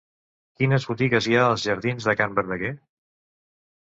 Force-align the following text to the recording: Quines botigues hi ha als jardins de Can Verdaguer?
Quines 0.61 0.87
botigues 0.91 1.27
hi 1.31 1.37
ha 1.41 1.45
als 1.49 1.67
jardins 1.67 2.09
de 2.11 2.17
Can 2.23 2.35
Verdaguer? 2.41 2.73